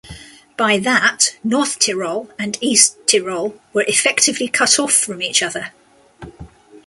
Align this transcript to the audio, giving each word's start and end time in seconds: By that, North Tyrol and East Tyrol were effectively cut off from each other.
By 0.57 0.79
that, 0.79 1.37
North 1.43 1.77
Tyrol 1.77 2.31
and 2.39 2.57
East 2.59 2.97
Tyrol 3.07 3.61
were 3.71 3.83
effectively 3.87 4.47
cut 4.47 4.79
off 4.79 4.93
from 4.93 5.21
each 5.21 5.43
other. 5.43 5.73